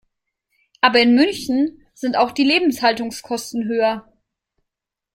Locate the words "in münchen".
0.99-1.85